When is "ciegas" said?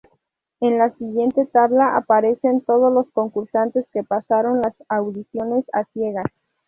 5.93-6.25